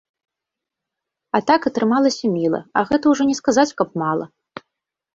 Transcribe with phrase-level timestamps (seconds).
[1.37, 4.25] А так атрымалася міла, а гэта ўжо не сказаць, каб мала.